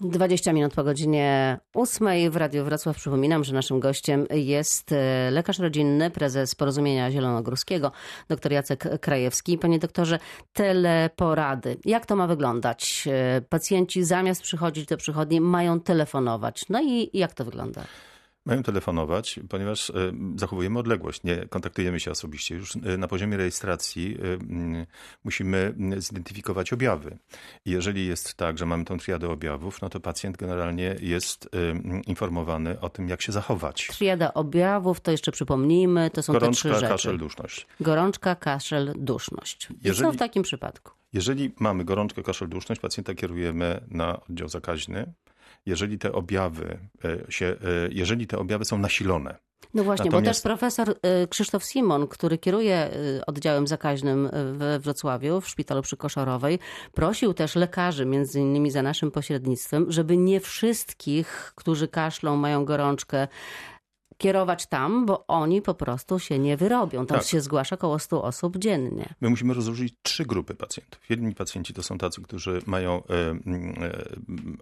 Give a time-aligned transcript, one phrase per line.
[0.00, 2.96] 20 minut po godzinie 8 w Radiu Wrocław.
[2.96, 7.92] Przypominam, że naszym gościem jest e, lekarz rodzinny, prezes Porozumienia Zielonogórskiego,
[8.28, 9.58] dr Jacek Krajewski.
[9.58, 10.18] Panie doktorze,
[10.52, 11.76] teleporady.
[11.84, 13.04] Jak to ma wyglądać?
[13.06, 16.64] E, Pacjenci zamiast przychodzić do przychodni mają telefonować.
[16.68, 17.84] No i jak to wygląda?
[18.48, 19.94] Mają telefonować, ponieważ e,
[20.36, 22.54] zachowujemy odległość, nie kontaktujemy się osobiście.
[22.54, 24.86] Już e, na poziomie rejestracji e,
[25.24, 27.18] musimy zidentyfikować objawy.
[27.64, 31.48] Jeżeli jest tak, że mamy tą triadę objawów, no to pacjent generalnie jest
[32.06, 33.86] informowany o tym, jak się zachować.
[33.86, 36.92] Triada objawów, to jeszcze przypomnijmy, to są te trzy Gorączka, rzeczy.
[36.92, 37.66] kaszel, duszność.
[37.80, 39.68] Gorączka, kaszel, duszność.
[39.84, 40.92] Jeżeli- co w takim przypadku?
[41.12, 45.12] Jeżeli mamy gorączkę, kaszel, duszność, pacjenta kierujemy na oddział zakaźny.
[45.66, 47.56] Jeżeli te objawy e, się, e,
[47.90, 49.38] jeżeli te objawy są nasilone,
[49.74, 52.90] No właśnie, bo Natomiast- też profesor y, Krzysztof Simon, który kieruje
[53.26, 56.58] oddziałem zakaźnym we Wrocławiu w szpitalu przy Koszorowej,
[56.92, 63.28] prosił też lekarzy, między innymi za naszym pośrednictwem, żeby nie wszystkich, którzy kaszlą, mają gorączkę,
[64.18, 67.06] kierować tam, bo oni po prostu się nie wyrobią.
[67.06, 67.26] Tam Tak.
[67.26, 69.14] się zgłasza około 100 osób dziennie.
[69.20, 71.10] My musimy rozróżnić trzy grupy pacjentów.
[71.10, 74.04] Jedni pacjenci to są tacy, którzy mają e, mm, e,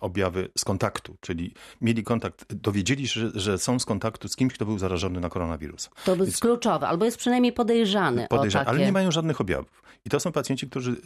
[0.00, 4.54] objawy z kontaktu, czyli mieli kontakt, dowiedzieli się, że, że są z kontaktu z kimś,
[4.54, 5.90] kto był zarażony na koronawirusa.
[6.04, 8.78] To jest kluczowe, albo jest przynajmniej podejrzany Podejrzewam, o takie...
[8.78, 9.84] ale nie mają żadnych objawów.
[10.06, 10.96] I to są pacjenci, którzy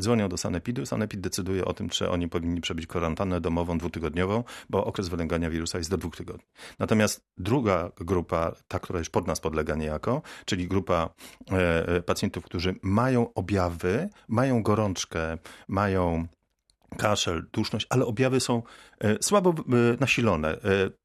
[0.00, 0.86] dzwonią do sanepidu.
[0.86, 5.78] Sanepid decyduje o tym, czy oni powinni przebyć kwarantannę domową dwutygodniową, bo okres wylęgania wirusa
[5.78, 6.44] jest do dwóch tygodni.
[6.78, 11.10] Natomiast druga grupa, ta, która już pod nas podlega niejako, czyli grupa
[11.50, 16.26] e, e, pacjentów, którzy mają objawy, mają gorączkę, mają
[16.98, 18.62] kaszel, duszność, ale objawy są
[19.00, 19.54] e, słabo
[20.00, 20.56] nasilone.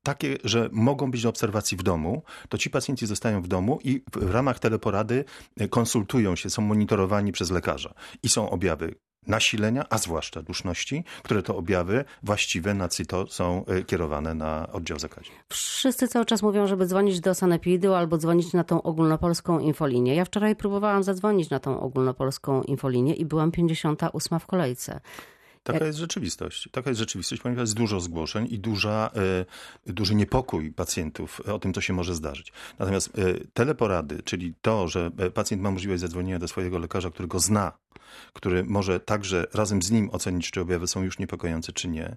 [0.04, 4.04] Takie, że mogą być do obserwacji w domu, to ci pacjenci zostają w domu i
[4.16, 5.26] w ramach teleporady
[5.70, 7.94] konsultują się, są monitorowani przez lekarza.
[8.24, 8.96] I są objawy
[9.28, 15.00] nasilenia, a zwłaszcza duszności, które to objawy właściwe na CITO są e, kierowane na oddział
[15.00, 15.36] zakaźny.
[15.50, 20.16] Wszyscy cały czas mówią, żeby dzwonić do Sanepidu albo dzwonić na tą ogólnopolską infolinię.
[20.16, 25.00] Ja wczoraj próbowałam zadzwonić na tą ogólnopolską infolinię i byłam 58 w kolejce.
[25.64, 26.70] Taka jest rzeczywistość.
[26.72, 29.12] Taka jest rzeczywistość, ponieważ jest dużo zgłoszeń i duża,
[29.88, 32.52] e, duży niepokój pacjentów o tym, co się może zdarzyć.
[32.80, 37.28] Natomiast e, teleporady, czyli to, że e, pacjent ma możliwość zadzwonienia do swojego lekarza, który
[37.28, 37.72] go zna,
[38.34, 42.16] który może także razem z nim ocenić, czy objawy są już niepokojące, czy nie,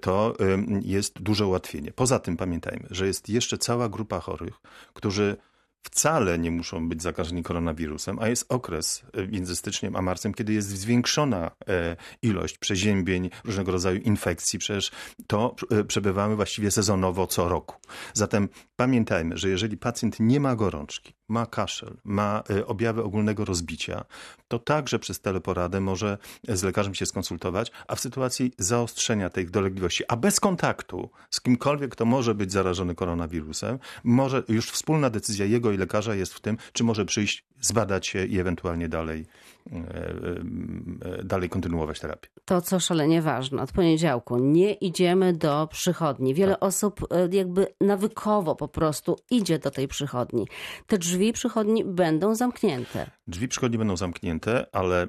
[0.00, 0.44] to e,
[0.82, 1.92] jest duże ułatwienie.
[1.92, 4.54] Poza tym pamiętajmy, że jest jeszcze cała grupa chorych,
[4.94, 5.36] którzy
[5.82, 10.52] wcale nie muszą być zakażeni koronawirusem, a jest okres e, między styczniem a marcem, kiedy
[10.52, 14.58] jest zwiększona e, ilość przeziębień, różnego rodzaju infekcji.
[14.58, 14.90] Przecież
[15.26, 17.76] to e, przebywamy właściwie sezonowo co roku.
[18.14, 24.04] Zatem pamiętajmy, że jeżeli pacjent nie ma gorączki, ma kaszel, ma objawy ogólnego rozbicia,
[24.52, 26.18] to także przez teleporadę może
[26.48, 31.92] z lekarzem się skonsultować, a w sytuacji zaostrzenia tych dolegliwości, a bez kontaktu z kimkolwiek,
[31.92, 36.56] kto może być zarażony koronawirusem, może już wspólna decyzja jego i lekarza jest w tym,
[36.72, 39.26] czy może przyjść, zbadać się i ewentualnie dalej,
[39.72, 42.28] e, e, e, dalej kontynuować terapię.
[42.52, 46.34] To, co szalenie ważne, od poniedziałku nie idziemy do przychodni.
[46.34, 50.46] Wiele osób e, jakby nawykowo po prostu idzie do tej przychodni.
[50.86, 53.10] Te drzwi przychodni będą zamknięte.
[53.26, 55.08] Drzwi przychodni będą zamknięte, ale e, e,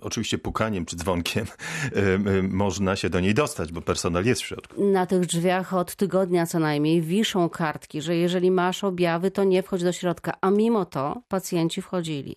[0.00, 1.46] oczywiście pukaniem czy dzwonkiem
[2.64, 4.84] można się do niej dostać, bo personel jest w środku.
[4.84, 9.62] Na tych drzwiach od tygodnia co najmniej wiszą kartki, że jeżeli masz objawy, to nie
[9.62, 10.32] wchodź do środka.
[10.40, 12.36] A mimo to pacjenci wchodzili.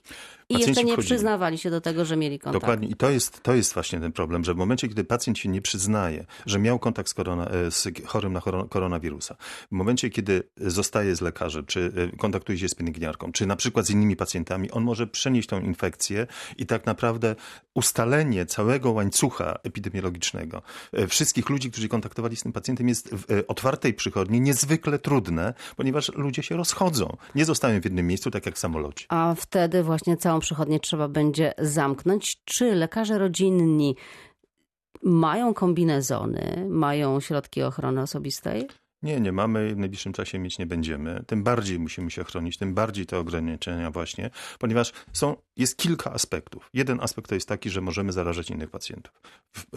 [0.57, 1.15] I jeszcze nie wchodzili.
[1.15, 2.61] przyznawali się do tego, że mieli kontakt.
[2.61, 2.87] Dokładnie.
[2.87, 5.61] I to jest, to jest właśnie ten problem, że w momencie, kiedy pacjent się nie
[5.61, 9.35] przyznaje, że miał kontakt z, korona, e, z chorym na koronawirusa,
[9.71, 13.85] w momencie, kiedy zostaje z lekarzem, czy e, kontaktuje się z pielęgniarką, czy na przykład
[13.85, 16.27] z innymi pacjentami, on może przenieść tą infekcję
[16.57, 17.35] i tak naprawdę
[17.73, 20.61] ustalenie całego łańcucha epidemiologicznego
[20.93, 26.11] e, wszystkich ludzi, którzy kontaktowali z tym pacjentem jest w otwartej przychodni niezwykle trudne, ponieważ
[26.15, 27.17] ludzie się rozchodzą.
[27.35, 29.05] Nie zostają w jednym miejscu, tak jak w samolocie.
[29.09, 32.41] A wtedy właśnie całą przychodnię trzeba będzie zamknąć.
[32.45, 33.95] Czy lekarze rodzinni
[35.03, 38.67] mają kombinezony, mają środki ochrony osobistej?
[39.03, 41.23] Nie, nie mamy, w najbliższym czasie mieć nie będziemy.
[41.27, 44.29] Tym bardziej musimy się chronić, tym bardziej te ograniczenia właśnie,
[44.59, 46.69] ponieważ są, jest kilka aspektów.
[46.73, 49.21] Jeden aspekt to jest taki, że możemy zarażać innych pacjentów.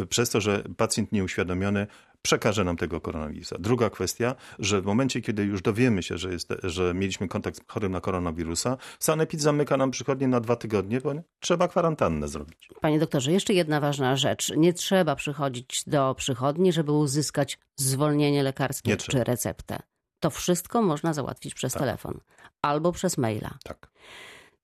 [0.09, 1.87] Przez to, że pacjent nieuświadomiony
[2.23, 3.57] przekaże nam tego koronawirusa.
[3.59, 7.73] Druga kwestia, że w momencie, kiedy już dowiemy się, że, jest, że mieliśmy kontakt z
[7.73, 12.69] chorym na koronawirusa, sanepid zamyka nam przychodnie na dwa tygodnie, bo trzeba kwarantannę zrobić.
[12.81, 14.53] Panie doktorze, jeszcze jedna ważna rzecz.
[14.57, 19.79] Nie trzeba przychodzić do przychodni, żeby uzyskać zwolnienie lekarskie czy receptę.
[20.21, 22.21] To wszystko można załatwić przez telefon
[22.63, 23.59] albo przez maila.
[23.65, 23.91] Tak.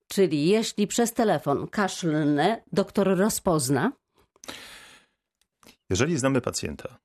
[0.08, 3.92] Czyli jeśli przez telefon kaszlnę doktor rozpozna,
[5.90, 6.98] Jeżeli znamy pacjenta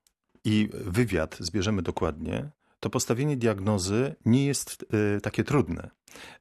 [0.47, 2.49] i wywiad zbierzemy dokładnie,
[2.79, 4.85] to postawienie diagnozy nie jest
[5.17, 5.89] y, takie trudne.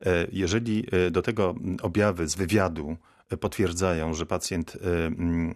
[0.06, 2.96] E, jeżeli y, do tego objawy z wywiadu
[3.40, 5.54] potwierdzają, że pacjent y, mm,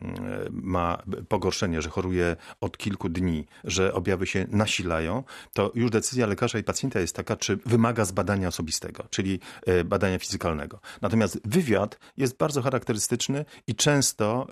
[0.51, 6.59] ma pogorszenie, że choruje od kilku dni, że objawy się nasilają, to już decyzja lekarza
[6.59, 10.81] i pacjenta jest taka, czy wymaga zbadania osobistego, czyli y, badania fizykalnego.
[11.03, 14.47] Natomiast wywiad jest bardzo charakterystyczny i często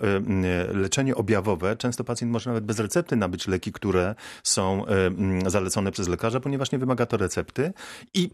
[0.71, 5.91] y, leczenie objawowe, często pacjent może nawet bez recepty nabyć leki, które są mm, zalecone
[5.91, 7.73] przez lekarza, ponieważ nie wymaga to recepty
[8.13, 8.29] i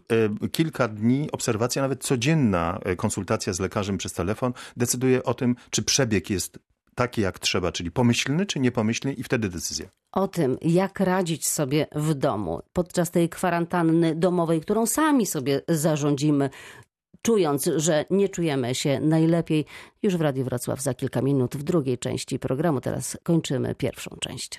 [0.52, 6.30] kilka dni obserwacja, nawet codzienna konsultacja z lekarzem przez telefon decyduje o tym, czy przebieg
[6.30, 6.58] jest
[6.94, 9.86] taki jak trzeba, czyli pomyślny czy niepomyślny i wtedy decyzja.
[10.12, 16.50] O tym, jak radzić sobie w domu podczas tej kwarantanny domowej, którą sami sobie zarządzimy,
[17.22, 19.64] czując, że nie czujemy się najlepiej,
[20.02, 22.80] już w Radiu Wrocław za kilka minut w drugiej części programu.
[22.80, 24.58] Teraz kończymy pierwszą część.